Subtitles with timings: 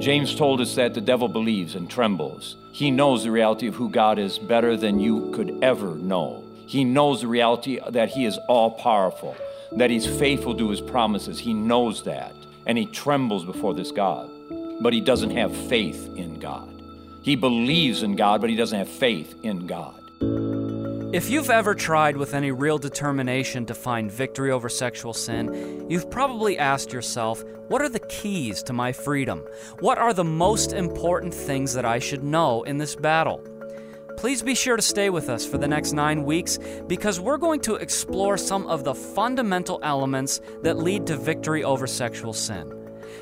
[0.00, 2.56] James told us that the devil believes and trembles.
[2.72, 6.44] He knows the reality of who God is better than you could ever know.
[6.66, 9.36] He knows the reality that He is all powerful,
[9.72, 11.38] that He's faithful to His promises.
[11.38, 12.34] He knows that.
[12.66, 14.30] And he trembles before this God.
[14.80, 16.68] But he doesn't have faith in God.
[17.22, 19.99] He believes in God, but he doesn't have faith in God.
[21.12, 26.08] If you've ever tried with any real determination to find victory over sexual sin, you've
[26.08, 29.44] probably asked yourself, what are the keys to my freedom?
[29.80, 33.42] What are the most important things that I should know in this battle?
[34.18, 37.60] Please be sure to stay with us for the next nine weeks because we're going
[37.62, 42.79] to explore some of the fundamental elements that lead to victory over sexual sin.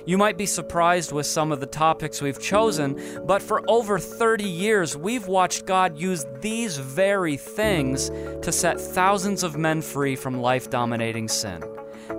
[0.08, 4.42] You might be surprised with some of the topics we've chosen, but for over 30
[4.42, 8.08] years, we've watched God use these very things
[8.40, 11.62] to set thousands of men free from life dominating sin.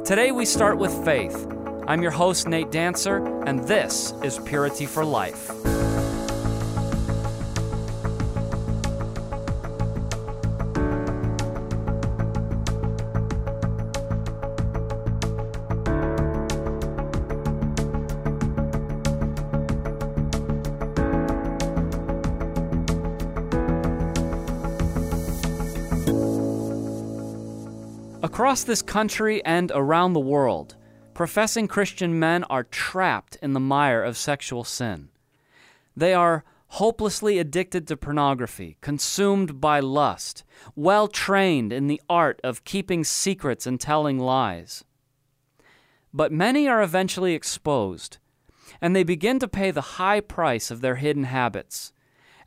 [0.05, 1.35] Today, we start with faith.
[1.87, 5.49] I'm your host, Nate Dancer, and this is Purity for Life.
[28.49, 30.75] Across this country and around the world,
[31.13, 35.09] professing Christian men are trapped in the mire of sexual sin.
[35.95, 40.43] They are hopelessly addicted to pornography, consumed by lust,
[40.75, 44.83] well trained in the art of keeping secrets and telling lies.
[46.11, 48.17] But many are eventually exposed,
[48.81, 51.93] and they begin to pay the high price of their hidden habits,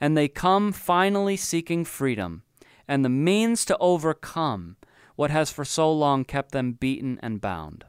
[0.00, 2.42] and they come finally seeking freedom
[2.88, 4.74] and the means to overcome
[5.16, 7.84] what has for so long kept them beaten and bound.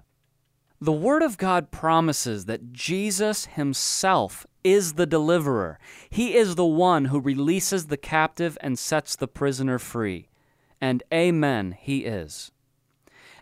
[0.79, 5.79] The Word of God promises that Jesus Himself is the deliverer.
[6.09, 10.27] He is the one who releases the captive and sets the prisoner free.
[10.81, 12.51] And Amen, He is.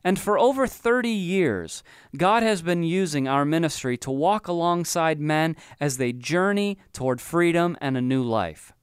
[0.03, 1.83] And for over 30 years,
[2.15, 7.77] God has been using our ministry to walk alongside men as they journey toward freedom
[7.81, 8.73] and a new life.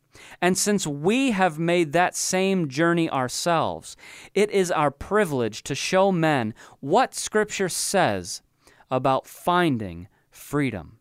[0.41, 3.97] And since we have made that same journey ourselves,
[4.35, 8.43] it is our privilege to show men what Scripture says
[8.91, 10.98] about finding freedom.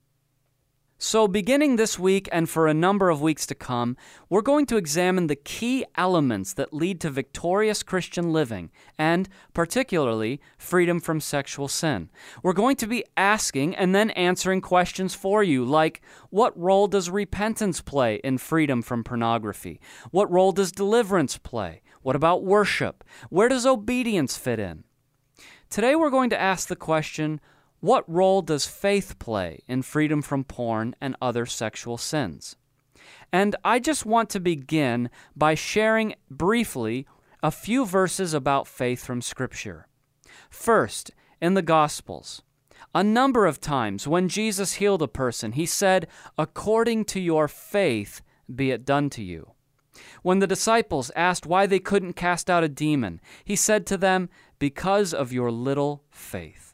[1.00, 3.96] So, beginning this week and for a number of weeks to come,
[4.30, 10.42] we're going to examine the key elements that lead to victorious Christian living and, particularly,
[10.58, 12.10] freedom from sexual sin.
[12.42, 17.12] We're going to be asking and then answering questions for you like what role does
[17.12, 19.80] repentance play in freedom from pornography?
[20.10, 21.84] What role does deliverance play?
[22.02, 23.04] What about worship?
[23.30, 24.84] Where does obedience fit in?
[25.70, 27.40] Today, we're going to ask the question
[27.80, 32.56] what role does faith play in freedom from porn and other sexual sins?
[33.32, 37.06] And I just want to begin by sharing briefly
[37.44, 39.88] a few verses about faith from Scripture.
[40.50, 41.12] First,
[41.42, 42.42] in the Gospels,
[42.96, 46.08] a number of times when Jesus healed a person, he said,
[46.38, 48.22] According to your faith
[48.54, 49.52] be it done to you.
[50.22, 54.30] When the disciples asked why they couldn't cast out a demon, he said to them,
[54.60, 56.67] Because of your little faith.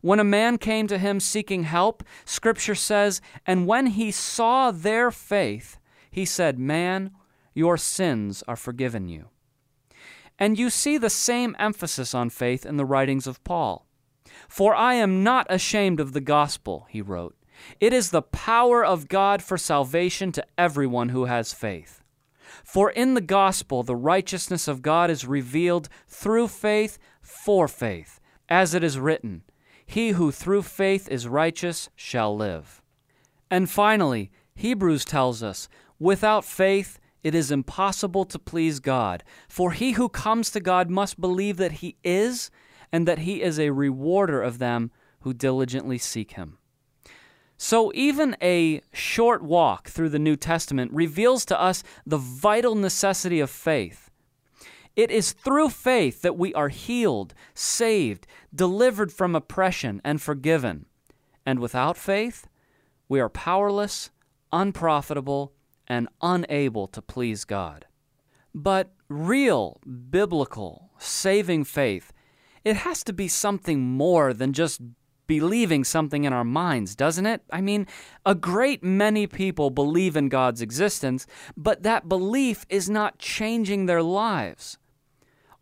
[0.00, 5.10] When a man came to him seeking help, Scripture says, And when he saw their
[5.10, 5.78] faith,
[6.10, 7.12] he said, Man,
[7.54, 9.28] your sins are forgiven you.
[10.38, 13.86] And you see the same emphasis on faith in the writings of Paul.
[14.48, 17.36] For I am not ashamed of the gospel, he wrote.
[17.80, 22.02] It is the power of God for salvation to everyone who has faith.
[22.64, 28.74] For in the gospel, the righteousness of God is revealed through faith for faith, as
[28.74, 29.42] it is written.
[29.90, 32.82] He who through faith is righteous shall live.
[33.50, 35.66] And finally, Hebrews tells us,
[35.98, 39.24] without faith, it is impossible to please God.
[39.48, 42.50] For he who comes to God must believe that he is,
[42.92, 44.90] and that he is a rewarder of them
[45.20, 46.58] who diligently seek him.
[47.56, 53.40] So, even a short walk through the New Testament reveals to us the vital necessity
[53.40, 54.07] of faith.
[54.98, 60.86] It is through faith that we are healed, saved, delivered from oppression, and forgiven.
[61.46, 62.48] And without faith,
[63.08, 64.10] we are powerless,
[64.52, 65.52] unprofitable,
[65.86, 67.86] and unable to please God.
[68.52, 69.80] But real,
[70.10, 72.12] biblical, saving faith,
[72.64, 74.80] it has to be something more than just
[75.28, 77.42] believing something in our minds, doesn't it?
[77.52, 77.86] I mean,
[78.26, 81.24] a great many people believe in God's existence,
[81.56, 84.76] but that belief is not changing their lives.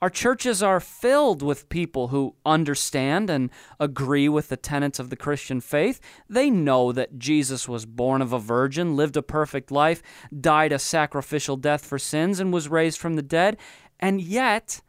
[0.02, 3.50] Our churches are filled with people who understand and
[3.80, 6.00] agree with the tenets of the Christian faith.
[6.28, 10.02] They know that Jesus was born of a virgin, lived a perfect life,
[10.38, 13.56] died a sacrificial death for sins, and was raised from the dead.
[13.98, 14.82] And yet,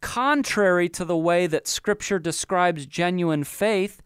[0.00, 4.02] contrary to the way that Scripture describes genuine faith,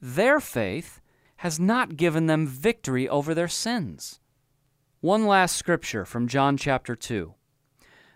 [0.00, 1.00] their faith
[1.38, 4.18] has not given them victory over their sins.
[5.00, 7.34] One last scripture from John chapter 2.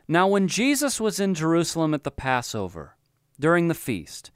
[0.09, 2.97] Now, when Jesus was in Jerusalem at the Passover,
[3.39, 4.31] during the feast,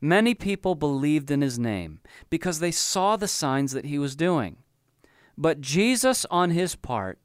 [0.00, 4.56] many people believed in his name because they saw the signs that he was doing.
[5.38, 7.18] But Jesus, on his part,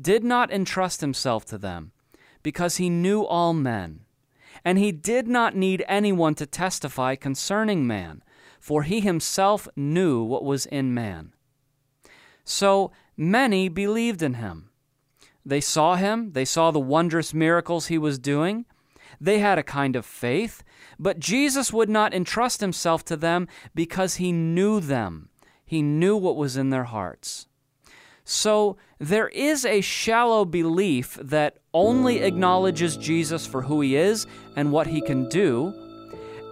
[0.00, 1.92] did not entrust himself to them
[2.42, 4.00] because he knew all men.
[4.64, 8.22] And he did not need anyone to testify concerning man,
[8.60, 11.32] for he himself knew what was in man.
[12.44, 14.67] So many believed in him.
[15.48, 18.66] They saw him, they saw the wondrous miracles he was doing.
[19.18, 20.62] They had a kind of faith,
[20.98, 25.30] but Jesus would not entrust himself to them because he knew them.
[25.64, 27.46] He knew what was in their hearts.
[28.24, 34.70] So there is a shallow belief that only acknowledges Jesus for who he is and
[34.70, 35.72] what he can do.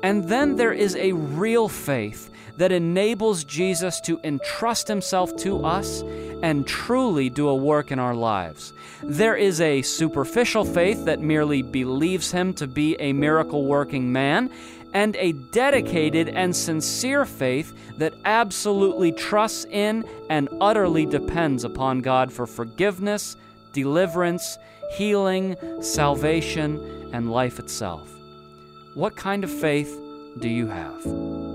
[0.03, 6.03] And then there is a real faith that enables Jesus to entrust himself to us
[6.43, 8.73] and truly do a work in our lives.
[9.03, 14.51] There is a superficial faith that merely believes him to be a miracle working man,
[14.95, 22.33] and a dedicated and sincere faith that absolutely trusts in and utterly depends upon God
[22.33, 23.37] for forgiveness,
[23.73, 24.59] deliverance,
[24.93, 28.11] healing, salvation, and life itself.
[28.95, 30.01] What kind of faith
[30.39, 31.46] do you have?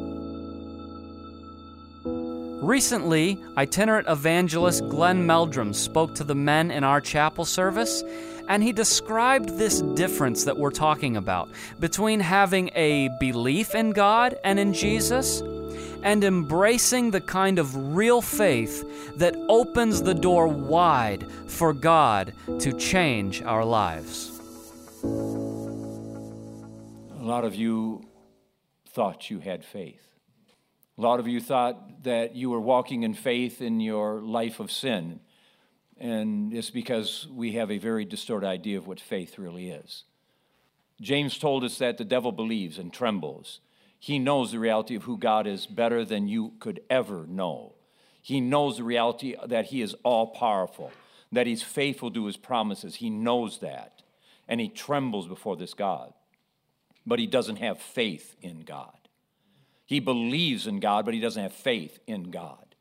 [2.61, 8.03] Recently, itinerant evangelist Glenn Meldrum spoke to the men in our chapel service,
[8.47, 11.49] and he described this difference that we're talking about
[11.79, 15.41] between having a belief in God and in Jesus
[16.03, 22.73] and embracing the kind of real faith that opens the door wide for God to
[22.73, 24.39] change our lives.
[25.03, 25.07] A
[27.23, 28.03] lot of you
[28.87, 30.10] thought you had faith.
[31.01, 34.71] A lot of you thought that you were walking in faith in your life of
[34.71, 35.19] sin.
[35.97, 40.03] And it's because we have a very distorted idea of what faith really is.
[41.01, 43.61] James told us that the devil believes and trembles.
[43.97, 47.73] He knows the reality of who God is better than you could ever know.
[48.21, 50.91] He knows the reality that He is all powerful,
[51.31, 52.97] that He's faithful to His promises.
[52.97, 54.03] He knows that.
[54.47, 56.13] And he trembles before this God.
[57.07, 59.00] But he doesn't have faith in God.
[59.85, 62.75] He believes in God, but he doesn't have faith in God.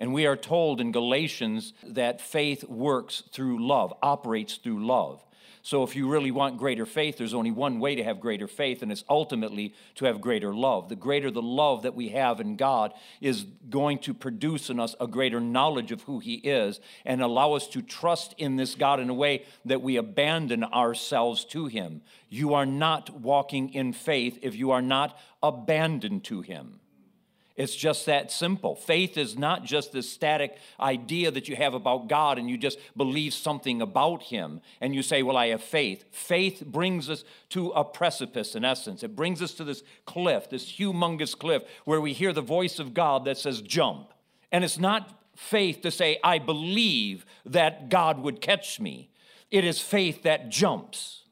[0.00, 5.24] And we are told in Galatians that faith works through love, operates through love.
[5.62, 8.82] So, if you really want greater faith, there's only one way to have greater faith,
[8.82, 10.88] and it's ultimately to have greater love.
[10.88, 14.94] The greater the love that we have in God is going to produce in us
[15.00, 19.00] a greater knowledge of who He is and allow us to trust in this God
[19.00, 22.02] in a way that we abandon ourselves to Him.
[22.28, 26.80] You are not walking in faith if you are not abandoned to Him.
[27.56, 28.74] It's just that simple.
[28.74, 32.78] Faith is not just this static idea that you have about God and you just
[32.96, 36.04] believe something about Him and you say, Well, I have faith.
[36.10, 39.04] Faith brings us to a precipice, in essence.
[39.04, 42.92] It brings us to this cliff, this humongous cliff, where we hear the voice of
[42.92, 44.12] God that says, Jump.
[44.50, 49.10] And it's not faith to say, I believe that God would catch me.
[49.52, 51.22] It is faith that jumps,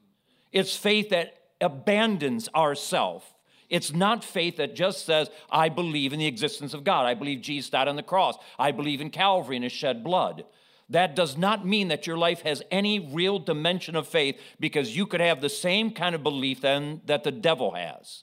[0.53, 3.32] it's faith that abandons ourself
[3.73, 7.07] it's not faith that just says, I believe in the existence of God.
[7.07, 8.37] I believe Jesus died on the cross.
[8.59, 10.45] I believe in Calvary and his shed blood.
[10.91, 15.07] That does not mean that your life has any real dimension of faith because you
[15.07, 18.21] could have the same kind of belief then that the devil has.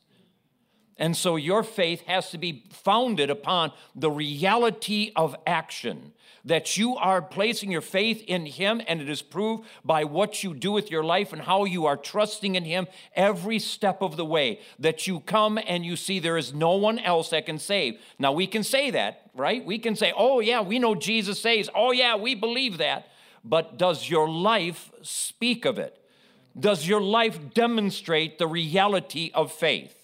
[0.97, 6.13] And so your faith has to be founded upon the reality of action
[6.45, 10.55] that you are placing your faith in Him, and it is proved by what you
[10.55, 14.25] do with your life and how you are trusting in Him every step of the
[14.25, 14.61] way.
[14.79, 18.01] That you come and you see there is no one else that can save.
[18.19, 19.65] Now, we can say that, right?
[19.65, 21.69] We can say, oh, yeah, we know Jesus saves.
[21.75, 23.09] Oh, yeah, we believe that.
[23.45, 25.97] But does your life speak of it?
[26.59, 30.00] Does your life demonstrate the reality of faith?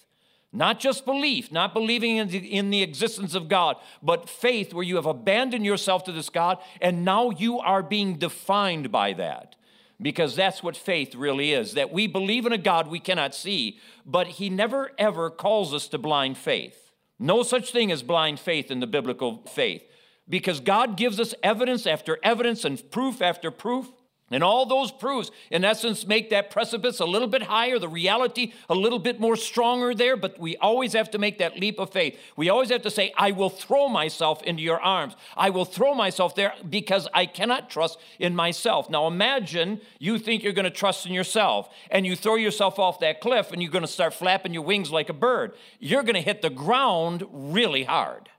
[0.53, 4.83] Not just belief, not believing in the, in the, existence of God, but faith where
[4.83, 9.55] you have abandoned yourself to this God and now you are being defined by that.
[10.01, 13.79] Because that's what faith really is that we believe in a God we cannot see,
[14.05, 16.91] but He never ever calls us to blind faith.
[17.19, 19.83] No such thing as blind faith in the biblical faith
[20.29, 23.87] because God gives us evidence after evidence and proof after proof
[24.29, 28.51] And all those proofs, in essence, make that precipice a little bit higher, the reality
[28.67, 31.91] a little bit more stronger there, but we always have to make that leap of
[31.91, 32.19] faith.
[32.35, 35.15] We always have to say, I will throw myself into your arms.
[35.37, 38.89] I will throw myself there because I cannot trust in myself.
[38.89, 42.99] Now imagine you think you're going to trust in yourself and you throw yourself off
[42.99, 45.53] that cliff and you're going to start flapping your wings like a bird.
[45.79, 48.29] You're going to hit the ground really hard.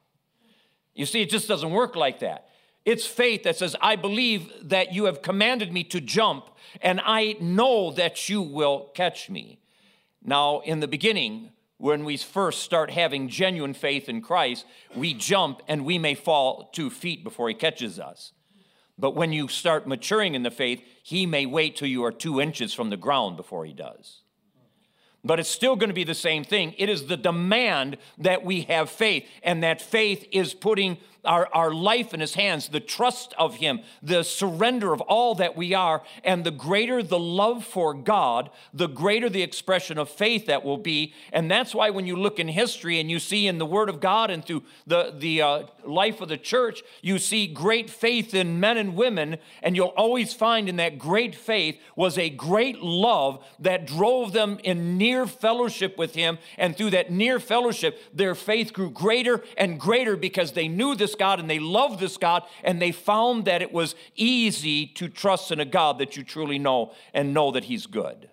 [0.94, 2.48] You see, it just doesn't work like that.
[2.84, 6.48] It's faith that says, I believe that you have commanded me to jump,
[6.80, 9.58] and I know that you will catch me.
[10.22, 15.62] Now, in the beginning, when we first start having genuine faith in Christ, we jump
[15.68, 18.32] and we may fall two feet before he catches us.
[18.98, 22.40] But when you start maturing in the faith, he may wait till you are two
[22.40, 24.22] inches from the ground before he does.
[25.24, 26.74] But it's still going to be the same thing.
[26.78, 31.72] It is the demand that we have faith, and that faith is putting our, our
[31.72, 36.02] life in his hands, the trust of him, the surrender of all that we are,
[36.24, 40.78] and the greater the love for God, the greater the expression of faith that will
[40.78, 41.12] be.
[41.32, 44.00] And that's why when you look in history and you see in the Word of
[44.00, 48.60] God and through the, the uh, life of the church, you see great faith in
[48.60, 53.44] men and women, and you'll always find in that great faith was a great love
[53.58, 56.38] that drove them in near fellowship with him.
[56.56, 61.14] And through that near fellowship, their faith grew greater and greater because they knew this
[61.14, 65.50] God and they loved this God and they found that it was easy to trust
[65.50, 68.28] in a God that you truly know and know that He's good.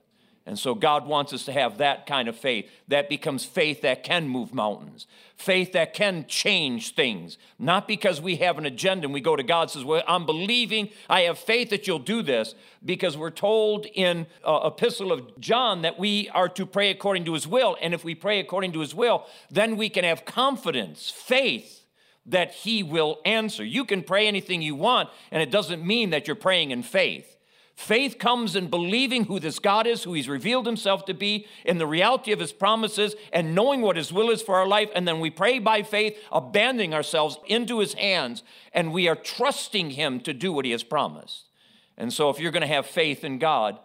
[0.48, 2.70] And so God wants us to have that kind of faith.
[2.88, 7.40] That becomes faith that can move mountains, faith that can change things.
[7.58, 10.28] Not because we have an agenda and we go to God and says, "Well, I'm
[10.28, 12.54] believing, I have faith that you'll do this,"
[12.84, 17.34] because we're told in uh, Epistle of John that we are to pray according to
[17.34, 21.10] His will, and if we pray according to His will, then we can have confidence,
[21.10, 21.85] faith
[22.26, 23.64] that He will answer.
[23.64, 27.36] You can pray anything you want, and it doesn't mean that you're praying in faith.
[27.76, 31.78] Faith comes in believing who this God is, who He's revealed Himself to be, in
[31.78, 34.90] the reality of His promises, and knowing what His will is for our life.
[34.96, 39.92] And then we pray by faith, abandoning ourselves into His hands, and we are trusting
[39.92, 41.50] Him to do what He has promised.
[41.98, 43.78] And so, if you're going to have faith in God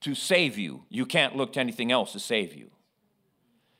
[0.00, 2.70] to save you, you can't look to anything else to save you.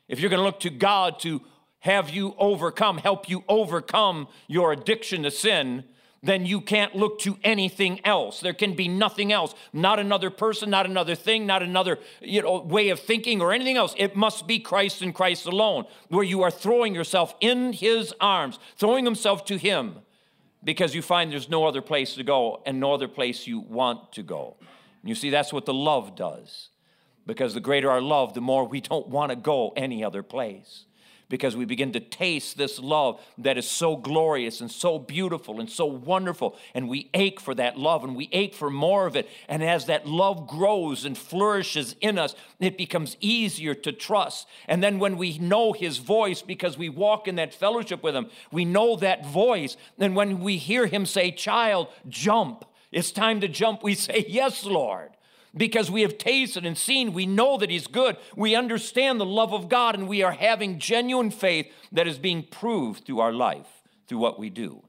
[0.07, 1.41] If you're going to look to God to
[1.79, 5.83] have you overcome, help you overcome your addiction to sin,
[6.23, 8.39] then you can't look to anything else.
[8.39, 9.53] There can be nothing else.
[9.71, 13.77] Not another person, not another thing, not another you know, way of thinking or anything
[13.77, 13.93] else.
[13.97, 18.57] It must be Christ and Christ alone, where you are throwing yourself in His arms,
[18.77, 19.99] throwing Himself to Him,
[20.63, 24.11] because you find there's no other place to go and no other place you want
[24.13, 24.57] to go.
[25.01, 26.69] And you see, that's what the love does.
[27.27, 30.85] Because the greater our love, the more we don't want to go any other place
[31.29, 35.69] because we begin to taste this love that is so glorious and so beautiful and
[35.69, 36.55] so wonderful.
[36.73, 39.29] And we ache for that love and we ache for more of it.
[39.47, 44.47] And as that love grows and flourishes in us, it becomes easier to trust.
[44.67, 48.29] And then when we know His voice, because we walk in that fellowship with Him,
[48.51, 49.75] we know that voice.
[49.99, 54.63] And when we hear Him say, Child, jump, it's time to jump, we say, Yes,
[54.63, 55.11] Lord
[55.55, 58.17] because we have tasted and seen, we know that He's good.
[58.35, 62.43] We understand the love of God, and we are having genuine faith that is being
[62.43, 63.67] proved through our life,
[64.07, 64.83] through what we do.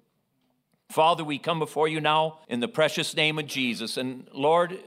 [0.90, 3.96] Father, we come before you now in the precious name of Jesus.
[3.96, 4.78] And Lord,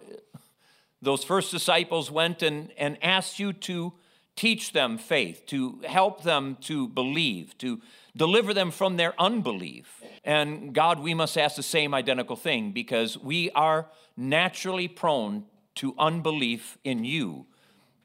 [1.01, 3.93] those first disciples went and, and asked you to
[4.35, 7.81] teach them faith, to help them to believe, to
[8.15, 10.01] deliver them from their unbelief.
[10.23, 13.87] And God, we must ask the same identical thing because we are
[14.17, 15.45] naturally prone
[15.81, 17.47] to unbelief in you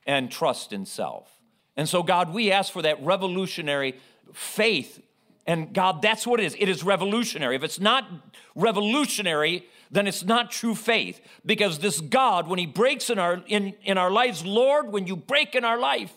[0.07, 1.31] and trust in self.
[1.77, 3.97] And so, God, we ask for that revolutionary
[4.33, 5.03] faith.
[5.47, 6.57] And God, that's what it is.
[6.59, 7.55] It is revolutionary.
[7.55, 8.09] If it's not
[8.55, 11.21] revolutionary, then it's not true faith.
[11.45, 15.15] Because this God, when He breaks in our in, in our lives, Lord, when you
[15.15, 16.15] break in our life,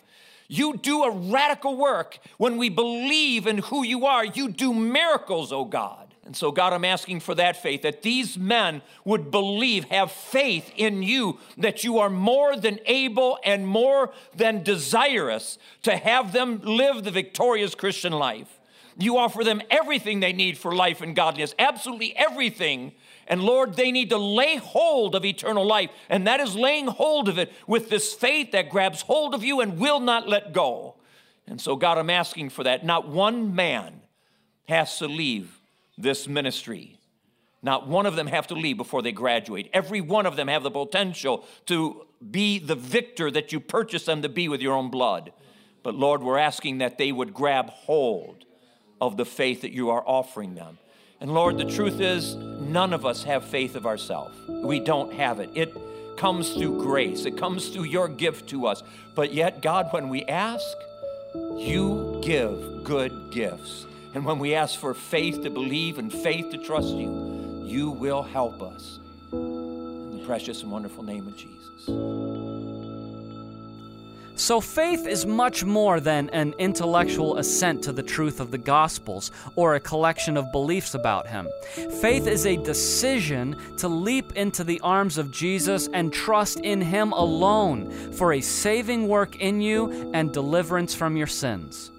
[0.48, 2.20] you do a radical work.
[2.38, 6.09] When we believe in who you are, you do miracles, oh God.
[6.30, 10.72] And so, God, I'm asking for that faith, that these men would believe, have faith
[10.76, 16.62] in you, that you are more than able and more than desirous to have them
[16.64, 18.60] live the victorious Christian life.
[18.96, 22.92] You offer them everything they need for life and godliness, absolutely everything.
[23.26, 25.90] And Lord, they need to lay hold of eternal life.
[26.10, 29.62] And that is laying hold of it with this faith that grabs hold of you
[29.62, 30.94] and will not let go.
[31.48, 32.86] And so, God, I'm asking for that.
[32.86, 34.02] Not one man
[34.68, 35.59] has to leave
[36.02, 36.98] this ministry.
[37.62, 39.70] Not one of them have to leave before they graduate.
[39.74, 44.22] Every one of them have the potential to be the victor that you purchased them
[44.22, 45.34] to be with your own blood.
[45.84, 48.46] But Lord, we're asking that they would grab hold
[49.02, 50.78] of the faith that you are offering them.
[51.22, 54.38] And Lord, the truth is, none of us have faith of ourselves.
[54.48, 55.50] We don't have it.
[55.54, 55.74] It
[56.18, 58.84] comes through grace, it comes through your gift to us.
[59.16, 60.78] But yet, God, when we ask,
[61.58, 63.86] you give good gifts.
[64.14, 68.24] And when we ask for faith to believe and faith to trust you, you will
[68.24, 69.00] help us.
[69.32, 72.50] In the precious and wonderful name of Jesus.
[74.40, 79.32] So, faith is much more than an intellectual assent to the truth of the Gospels
[79.58, 81.50] or a collection of beliefs about Him.
[82.00, 87.12] Faith is a decision to leap into the arms of Jesus and trust in Him
[87.12, 91.92] alone for a saving work in you and deliverance from your sins.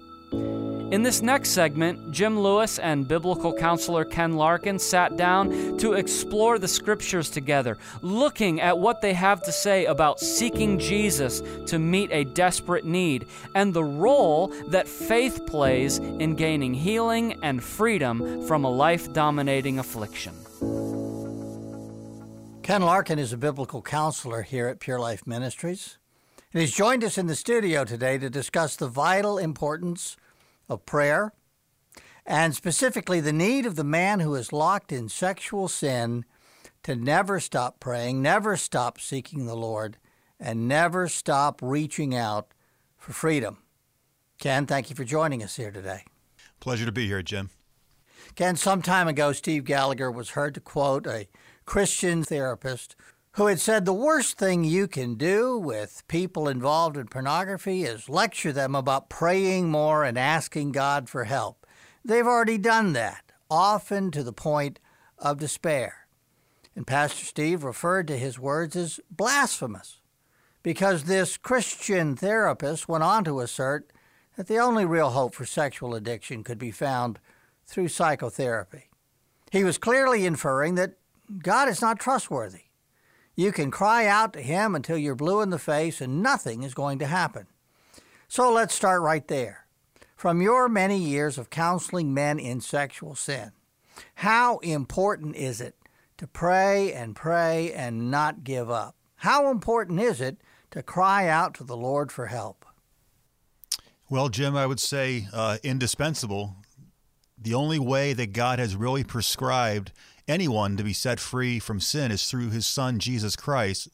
[0.91, 6.59] In this next segment, Jim Lewis and biblical counselor Ken Larkin sat down to explore
[6.59, 12.11] the scriptures together, looking at what they have to say about seeking Jesus to meet
[12.11, 18.65] a desperate need and the role that faith plays in gaining healing and freedom from
[18.65, 20.33] a life dominating affliction.
[22.63, 25.99] Ken Larkin is a biblical counselor here at Pure Life Ministries,
[26.51, 30.17] and he's joined us in the studio today to discuss the vital importance
[30.71, 31.33] of prayer,
[32.25, 36.23] and specifically the need of the man who is locked in sexual sin
[36.83, 39.97] to never stop praying, never stop seeking the Lord,
[40.39, 42.53] and never stop reaching out
[42.97, 43.57] for freedom.
[44.39, 46.05] Ken, thank you for joining us here today.
[46.61, 47.49] Pleasure to be here, Jim.
[48.35, 51.27] Ken, some time ago, Steve Gallagher was heard to quote a
[51.65, 52.95] Christian therapist
[53.33, 58.09] who had said the worst thing you can do with people involved in pornography is
[58.09, 61.65] lecture them about praying more and asking God for help.
[62.03, 64.79] They've already done that, often to the point
[65.17, 66.07] of despair.
[66.75, 70.01] And Pastor Steve referred to his words as blasphemous
[70.61, 73.91] because this Christian therapist went on to assert
[74.35, 77.19] that the only real hope for sexual addiction could be found
[77.65, 78.89] through psychotherapy.
[79.51, 80.97] He was clearly inferring that
[81.41, 82.70] God is not trustworthy
[83.35, 86.73] you can cry out to Him until you're blue in the face and nothing is
[86.73, 87.47] going to happen.
[88.27, 89.65] So let's start right there.
[90.15, 93.51] From your many years of counseling men in sexual sin,
[94.15, 95.75] how important is it
[96.17, 98.95] to pray and pray and not give up?
[99.17, 100.37] How important is it
[100.71, 102.65] to cry out to the Lord for help?
[104.09, 106.55] Well, Jim, I would say uh, indispensable.
[107.37, 109.91] The only way that God has really prescribed
[110.31, 113.89] anyone to be set free from sin is through his son, Jesus Christ.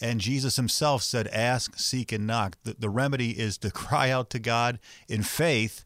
[0.00, 2.58] And Jesus himself said, Ask, seek, and knock.
[2.64, 5.84] The, the remedy is to cry out to God in faith,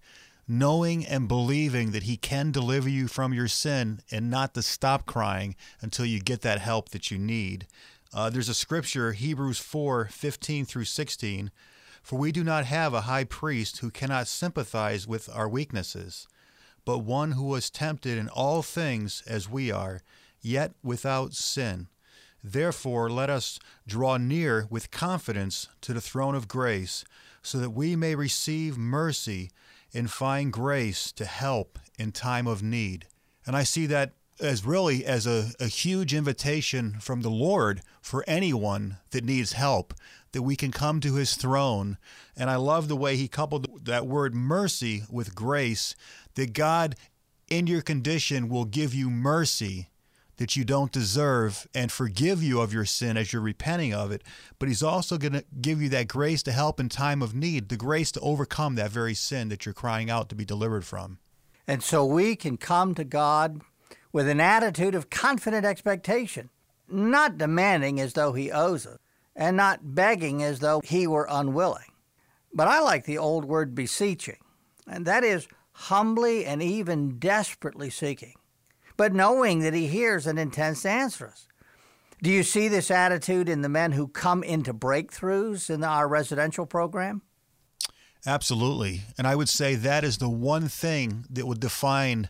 [0.48, 5.06] knowing and believing that he can deliver you from your sin and not to stop
[5.06, 7.66] crying until you get that help that you need.
[8.12, 11.50] Uh, there's a scripture, Hebrews 4 15 through 16.
[12.02, 16.26] For we do not have a high priest who cannot sympathize with our weaknesses
[16.84, 20.02] but one who was tempted in all things as we are,
[20.40, 21.88] yet without sin.
[22.42, 27.04] Therefore, let us draw near with confidence to the throne of grace,
[27.42, 29.50] so that we may receive mercy
[29.92, 33.06] and find grace to help in time of need.
[33.46, 38.24] And I see that as really as a, a huge invitation from the Lord for
[38.26, 39.92] anyone that needs help,
[40.32, 41.98] that we can come to his throne.
[42.36, 45.94] And I love the way he coupled that word mercy with grace,
[46.34, 46.96] that God
[47.48, 49.88] in your condition will give you mercy
[50.40, 54.22] that you don't deserve and forgive you of your sin as you're repenting of it.
[54.58, 57.68] But He's also going to give you that grace to help in time of need,
[57.68, 61.18] the grace to overcome that very sin that you're crying out to be delivered from.
[61.66, 63.60] And so we can come to God
[64.12, 66.48] with an attitude of confident expectation,
[66.88, 68.98] not demanding as though He owes us,
[69.36, 71.92] and not begging as though He were unwilling.
[72.50, 74.38] But I like the old word beseeching,
[74.86, 75.48] and that is
[75.80, 78.34] humbly and even desperately seeking,
[78.96, 81.46] but knowing that He hears and intends to answer us.
[82.22, 86.66] Do you see this attitude in the men who come into breakthroughs in our residential
[86.66, 87.22] program?
[88.26, 89.00] Absolutely.
[89.16, 92.28] And I would say that is the one thing that would define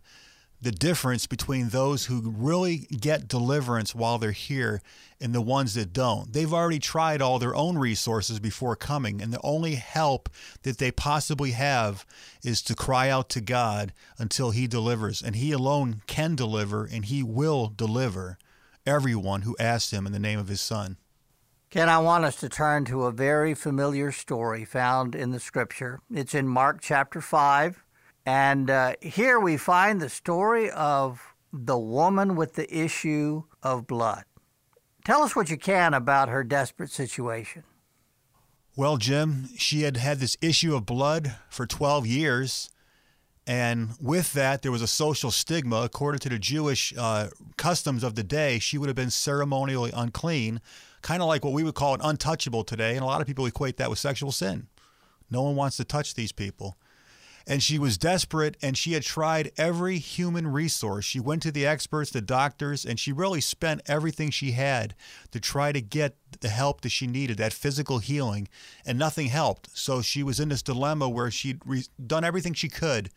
[0.63, 4.83] the difference between those who really get deliverance while they're here
[5.21, 6.33] and the ones that don't.
[6.33, 10.29] They've already tried all their own resources before coming, and the only help
[10.63, 12.05] that they possibly have
[12.43, 15.23] is to cry out to God until He delivers.
[15.23, 18.39] And He alone can deliver, and He will deliver
[18.87, 20.99] everyone who asks Him in the name of His Son.
[21.71, 26.01] Ken, I want us to turn to a very familiar story found in the scripture.
[26.13, 27.85] It's in Mark chapter 5
[28.27, 31.21] and uh, here we find the story of
[31.53, 34.25] the woman with the issue of blood.
[35.05, 37.65] Tell us what you can about her desperate situation.
[38.77, 42.71] Well, Jim, she had had this issue of blood for 12 years,
[43.47, 45.83] And with that, there was a social stigma.
[45.83, 50.61] According to the Jewish uh, customs of the day, she would have been ceremonially unclean,
[51.03, 52.95] kind of like what we would call an untouchable today.
[52.95, 54.69] And a lot of people equate that with sexual sin.
[55.31, 56.77] No one wants to touch these people.
[57.51, 61.05] And she was desperate and she had tried every human resource.
[61.05, 64.95] She went to the experts, the doctors, and she really spent everything she had
[65.33, 68.47] to try to get the help that she needed, that physical healing,
[68.87, 69.77] and nothing helped.
[69.77, 73.11] So she was in this dilemma where she'd re- done everything she could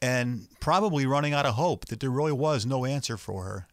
[0.00, 3.66] and probably running out of hope that there really was no answer for her.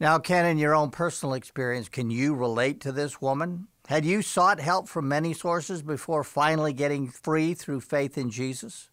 [0.00, 3.68] Now, Ken, in your own personal experience, can you relate to this woman?
[3.86, 8.89] Had you sought help from many sources before finally getting free through faith in Jesus?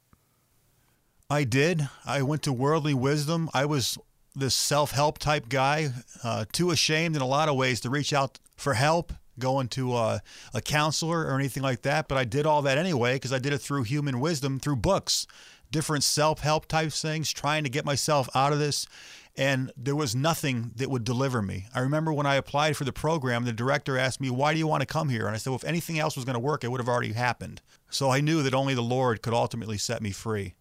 [1.29, 1.89] I did.
[2.05, 3.49] I went to Worldly Wisdom.
[3.53, 3.97] I was
[4.33, 5.89] this self help type guy,
[6.23, 9.93] uh, too ashamed in a lot of ways to reach out for help, going to
[9.93, 10.19] uh,
[10.53, 12.07] a counselor or anything like that.
[12.07, 15.27] But I did all that anyway because I did it through human wisdom, through books,
[15.69, 18.87] different self help type things, trying to get myself out of this.
[19.35, 21.65] And there was nothing that would deliver me.
[21.75, 24.67] I remember when I applied for the program, the director asked me, Why do you
[24.67, 25.27] want to come here?
[25.27, 27.11] And I said, Well, if anything else was going to work, it would have already
[27.11, 27.61] happened.
[27.89, 30.55] So I knew that only the Lord could ultimately set me free.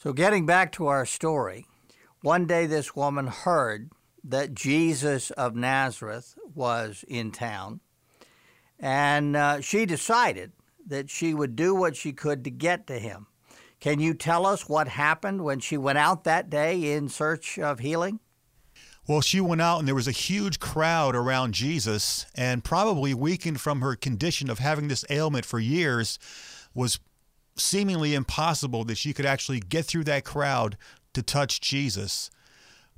[0.00, 1.66] So, getting back to our story,
[2.22, 3.90] one day this woman heard
[4.22, 7.80] that Jesus of Nazareth was in town,
[8.78, 10.52] and uh, she decided
[10.86, 13.26] that she would do what she could to get to him.
[13.80, 17.80] Can you tell us what happened when she went out that day in search of
[17.80, 18.20] healing?
[19.08, 23.60] Well, she went out and there was a huge crowd around Jesus, and probably weakened
[23.60, 26.20] from her condition of having this ailment for years,
[26.72, 27.00] was
[27.58, 30.76] seemingly impossible that she could actually get through that crowd
[31.14, 32.30] to touch Jesus.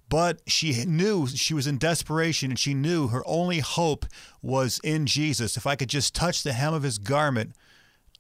[0.09, 4.07] But she knew she was in desperation and she knew her only hope
[4.42, 5.57] was in Jesus.
[5.57, 7.53] If I could just touch the hem of his garment,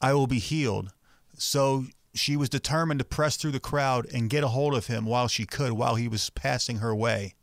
[0.00, 0.92] I will be healed.
[1.36, 5.04] So she was determined to press through the crowd and get a hold of him
[5.04, 7.34] while she could, while he was passing her way.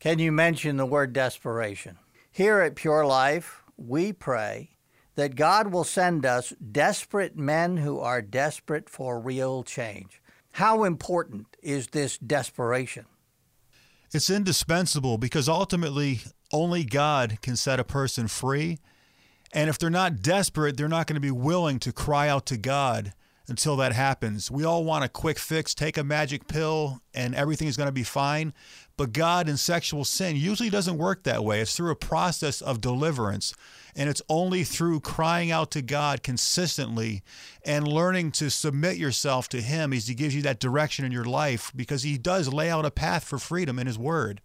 [0.00, 1.98] Can you mention the word desperation?
[2.30, 4.75] Here at Pure Life, we pray
[5.16, 10.22] that God will send us desperate men who are desperate for real change.
[10.52, 13.06] How important is this desperation?
[14.12, 16.20] It's indispensable because ultimately
[16.52, 18.78] only God can set a person free.
[19.52, 22.56] And if they're not desperate, they're not going to be willing to cry out to
[22.56, 23.12] God
[23.48, 24.50] until that happens.
[24.50, 27.92] We all want a quick fix, take a magic pill, and everything is going to
[27.92, 28.52] be fine.
[28.96, 31.60] But God in sexual sin usually doesn't work that way.
[31.60, 33.54] It's through a process of deliverance.
[33.94, 37.22] And it's only through crying out to God consistently
[37.64, 41.24] and learning to submit yourself to Him as He gives you that direction in your
[41.24, 44.40] life because He does lay out a path for freedom in His Word.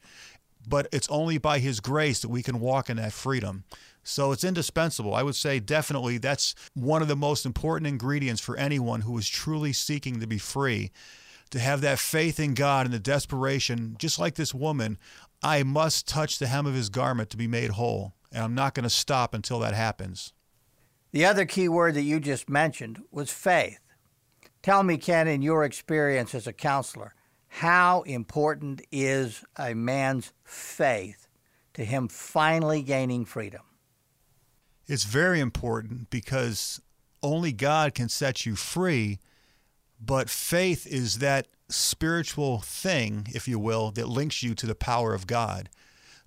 [0.67, 3.63] But it's only by His grace that we can walk in that freedom.
[4.03, 5.13] So it's indispensable.
[5.13, 9.29] I would say definitely that's one of the most important ingredients for anyone who is
[9.29, 10.91] truly seeking to be free.
[11.51, 14.97] To have that faith in God and the desperation, just like this woman,
[15.43, 18.13] I must touch the hem of his garment to be made whole.
[18.31, 20.33] And I'm not going to stop until that happens.
[21.11, 23.79] The other key word that you just mentioned was faith.
[24.63, 27.15] Tell me, Ken, in your experience as a counselor,
[27.47, 31.27] how important is a man's faith
[31.73, 33.61] to him finally gaining freedom?
[34.91, 36.81] It's very important because
[37.23, 39.19] only God can set you free,
[40.01, 45.13] but faith is that spiritual thing, if you will, that links you to the power
[45.13, 45.69] of God.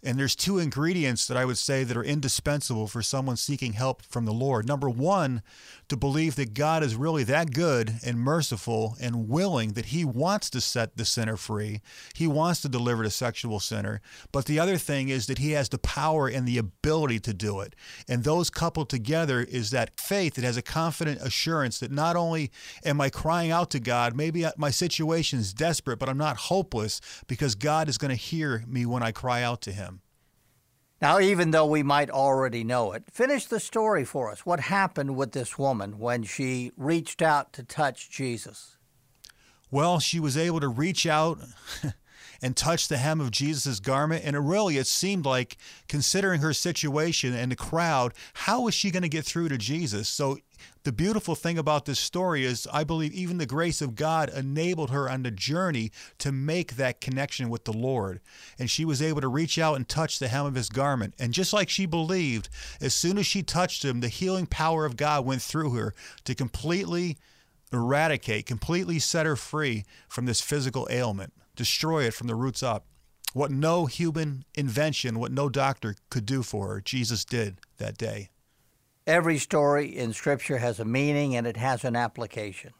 [0.05, 4.03] And there's two ingredients that I would say that are indispensable for someone seeking help
[4.03, 4.69] from the Lord.
[4.69, 5.43] Number one,
[5.89, 10.51] to believe that God is really that good and merciful and willing that He wants
[10.51, 11.81] to set the sinner free.
[12.15, 14.03] He wants to deliver the sexual sinner.
[14.31, 17.61] But the other thing is that He has the power and the ability to do
[17.61, 17.75] it.
[18.07, 22.51] And those coupled together is that faith that has a confident assurance that not only
[22.85, 27.01] am I crying out to God, maybe my situation is desperate, but I'm not hopeless
[27.27, 29.94] because God is going to hear me when I cry out to Him.
[31.05, 34.47] Now, even though we might already know it, finish the story for us.
[34.47, 38.79] What happened with this woman when she reached out to touch Jesus?
[39.71, 41.41] Well, she was able to reach out
[42.41, 44.25] and touch the hem of Jesus' garment.
[44.25, 48.91] And it really, it seemed like, considering her situation and the crowd, how was she
[48.91, 50.09] going to get through to Jesus?
[50.09, 50.39] So
[50.85, 54.91] the beautiful thing about this story is I believe even the grace of God enabled
[54.91, 58.21] her on the journey to make that connection with the Lord.
[58.59, 61.15] And she was able to reach out and touch the hem of his garment.
[61.19, 62.51] And just like she believed,
[62.83, 65.95] as soon as she touched him, the healing power of God went through her
[66.25, 67.17] to completely
[67.73, 72.85] eradicate, completely set her free from this physical ailment, destroy it from the roots up.
[73.33, 78.29] What no human invention, what no doctor could do for her, Jesus did that day.
[79.07, 82.73] Every story in Scripture has a meaning and it has an application.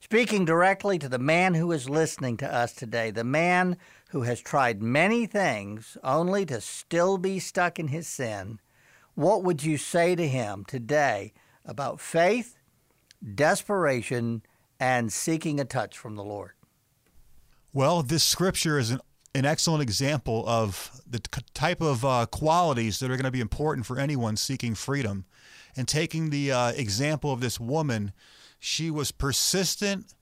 [0.00, 3.76] speaking directly to the man who is listening to us today, the man
[4.10, 8.60] who has tried many things only to still be stuck in his sin,
[9.14, 11.32] what would you say to him today
[11.64, 12.56] about faith,
[13.34, 14.42] desperation,
[14.78, 16.52] and seeking a touch from the Lord?
[17.72, 19.00] Well, this scripture is an,
[19.34, 21.20] an excellent example of the
[21.54, 25.24] type of uh, qualities that are going to be important for anyone seeking freedom.
[25.76, 28.12] And taking the uh, example of this woman,
[28.58, 30.14] she was persistent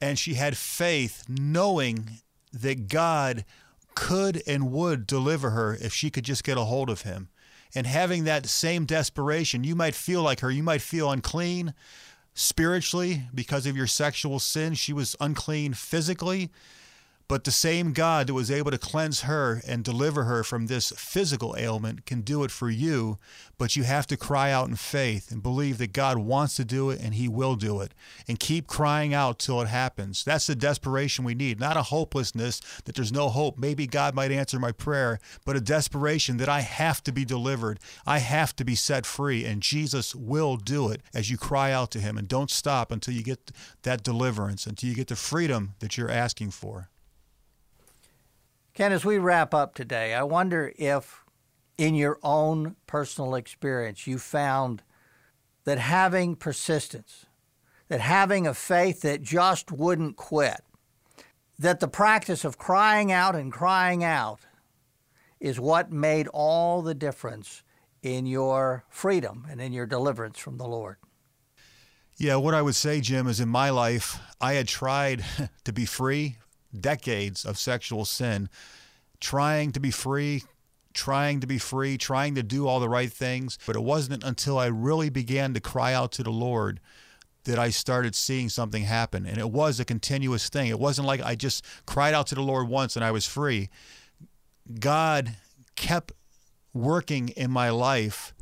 [0.00, 2.20] and she had faith, knowing
[2.52, 3.44] that God
[3.94, 7.28] could and would deliver her if she could just get a hold of him.
[7.74, 11.74] And having that same desperation, you might feel like her, you might feel unclean
[12.34, 14.74] spiritually because of your sexual sin.
[14.74, 16.50] She was unclean physically.
[17.30, 20.92] But the same God that was able to cleanse her and deliver her from this
[20.96, 23.18] physical ailment can do it for you.
[23.56, 26.90] But you have to cry out in faith and believe that God wants to do
[26.90, 27.94] it and He will do it.
[28.26, 30.24] And keep crying out till it happens.
[30.24, 33.56] That's the desperation we need, not a hopelessness that there's no hope.
[33.56, 37.78] Maybe God might answer my prayer, but a desperation that I have to be delivered.
[38.04, 39.44] I have to be set free.
[39.44, 42.18] And Jesus will do it as you cry out to Him.
[42.18, 46.10] And don't stop until you get that deliverance, until you get the freedom that you're
[46.10, 46.88] asking for.
[48.80, 51.22] Ken, as we wrap up today, I wonder if
[51.76, 54.82] in your own personal experience you found
[55.64, 57.26] that having persistence,
[57.88, 60.62] that having a faith that just wouldn't quit,
[61.58, 64.40] that the practice of crying out and crying out
[65.40, 67.62] is what made all the difference
[68.02, 70.96] in your freedom and in your deliverance from the Lord.
[72.16, 75.22] Yeah, what I would say, Jim, is in my life, I had tried
[75.64, 76.38] to be free
[76.78, 78.48] decades of sexual sin,
[79.20, 80.44] trying to be free,
[80.92, 83.58] trying to be free, trying to do all the right things.
[83.66, 86.80] But it wasn't until I really began to cry out to the Lord
[87.44, 89.26] that I started seeing something happen.
[89.26, 90.68] And it was a continuous thing.
[90.68, 93.70] It wasn't like I just cried out to the Lord once and I was free.
[94.78, 95.36] God
[95.74, 96.12] kept
[96.74, 98.34] working in my life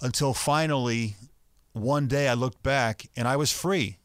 [0.00, 1.16] until finally
[1.72, 3.98] one day I looked back and I was free.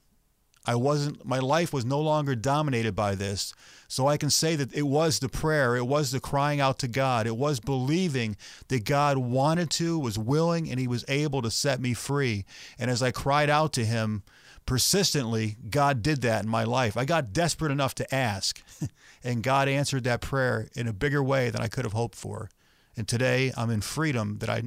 [0.66, 3.54] I wasn't, my life was no longer dominated by this.
[3.88, 6.88] So I can say that it was the prayer, it was the crying out to
[6.88, 8.38] God, it was believing
[8.70, 12.46] that God wanted to, was willing, and He was able to set me free.
[12.80, 14.24] And as I cried out to Him
[14.66, 16.96] persistently, God did that in my life.
[16.96, 18.62] I got desperate enough to ask,
[19.24, 22.50] and God answered that prayer in a bigger way than I could have hoped for.
[22.96, 24.64] And today I'm in freedom that I,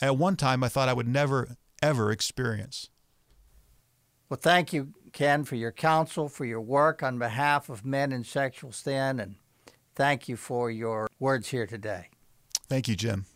[0.00, 2.90] at one time, I thought I would never, ever experience.
[4.28, 8.24] Well, thank you, Ken, for your counsel, for your work on behalf of men in
[8.24, 9.36] sexual sin, and
[9.94, 12.08] thank you for your words here today.
[12.68, 13.26] Thank you, Jim.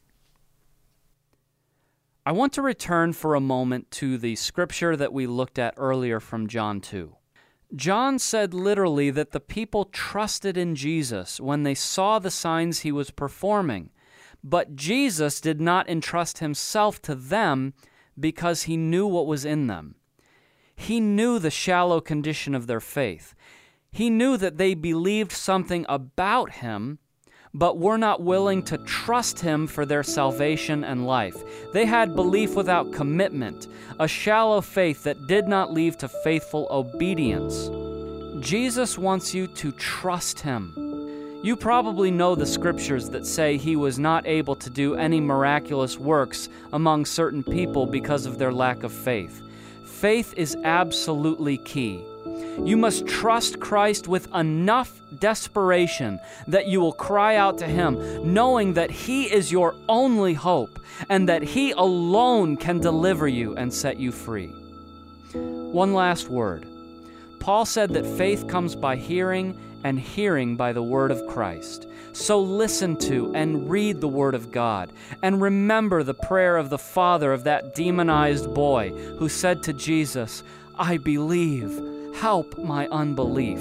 [2.25, 6.19] I want to return for a moment to the scripture that we looked at earlier
[6.19, 7.15] from John 2.
[7.75, 12.93] John said literally that the people trusted in Jesus when they saw the signs he
[12.93, 13.91] was performing,
[14.43, 17.75] but Jesus did not entrust himself to them
[18.19, 19.97] because he knew what was in them.
[20.77, 23.35] He knew the shallow condition of their faith.
[23.91, 26.99] He knew that they believed something about him,
[27.55, 31.43] but were not willing to trust him for their salvation and life.
[31.73, 33.67] They had belief without commitment,
[33.99, 37.71] a shallow faith that did not lead to faithful obedience.
[38.47, 40.75] Jesus wants you to trust him.
[41.43, 45.97] You probably know the scriptures that say he was not able to do any miraculous
[45.97, 49.41] works among certain people because of their lack of faith.
[49.87, 52.03] Faith is absolutely key.
[52.63, 56.19] You must trust Christ with enough desperation
[56.49, 61.29] that you will cry out to Him, knowing that He is your only hope and
[61.29, 64.49] that He alone can deliver you and set you free.
[65.33, 66.67] One last word.
[67.41, 71.87] Paul said that faith comes by hearing, and hearing by the word of Christ.
[72.13, 76.79] So listen to and read the Word of God, and remember the prayer of the
[76.79, 80.43] father of that demonized boy who said to Jesus,
[80.77, 81.71] I believe,
[82.17, 83.61] help my unbelief.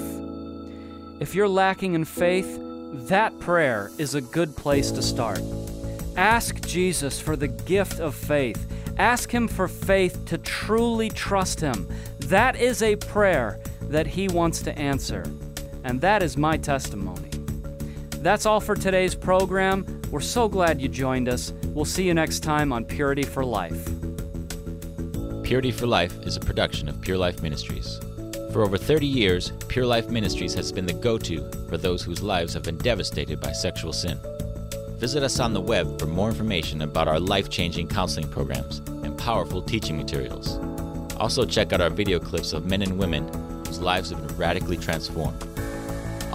[1.20, 2.58] If you're lacking in faith,
[3.08, 5.40] that prayer is a good place to start.
[6.16, 8.66] Ask Jesus for the gift of faith.
[8.98, 11.88] Ask Him for faith to truly trust Him.
[12.18, 15.24] That is a prayer that He wants to answer.
[15.86, 17.30] And that is my testimony.
[18.18, 20.02] That's all for today's program.
[20.10, 21.52] We're so glad you joined us.
[21.68, 23.88] We'll see you next time on Purity for Life.
[25.44, 28.00] Purity for Life is a production of Pure Life Ministries.
[28.52, 32.20] For over 30 years, Pure Life Ministries has been the go to for those whose
[32.20, 34.18] lives have been devastated by sexual sin.
[34.98, 39.16] Visit us on the web for more information about our life changing counseling programs and
[39.16, 40.58] powerful teaching materials.
[41.18, 43.28] Also, check out our video clips of men and women
[43.66, 45.46] whose lives have been radically transformed.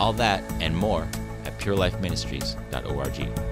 [0.01, 1.07] All that and more
[1.45, 3.50] at purelifeministries.org.